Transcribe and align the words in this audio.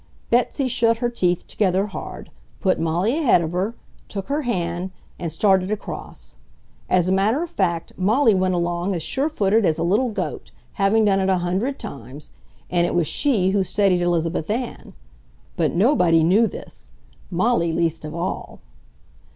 —Betsy 0.31 0.67
shut 0.67 0.97
her 0.97 1.11
teeth 1.11 1.45
together 1.45 1.85
hard, 1.85 2.31
put 2.59 2.79
Molly 2.79 3.19
ahead 3.19 3.41
of 3.43 3.51
her, 3.51 3.75
took 4.09 4.29
her 4.29 4.41
hand, 4.41 4.89
and 5.19 5.31
started 5.31 5.69
across. 5.69 6.37
As 6.89 7.07
a 7.07 7.11
matter 7.11 7.43
of 7.43 7.51
fact 7.51 7.93
Molly 7.97 8.33
went 8.33 8.55
along 8.55 8.95
as 8.95 9.03
sure 9.03 9.29
footed 9.29 9.63
as 9.63 9.77
a 9.77 9.83
little 9.83 10.09
goat, 10.09 10.49
having 10.81 11.05
done 11.05 11.19
it 11.19 11.29
a 11.29 11.37
hundred 11.45 11.77
times, 11.77 12.31
and 12.71 12.87
it 12.87 12.95
was 12.95 13.05
she 13.05 13.51
who 13.51 13.63
steadied 13.63 14.01
Elizabeth 14.01 14.49
Ann. 14.49 14.95
But 15.55 15.75
nobody 15.75 16.23
knew 16.23 16.47
this, 16.47 16.89
Molly 17.29 17.71
least 17.71 18.03
of 18.03 18.15
all. 18.15 18.59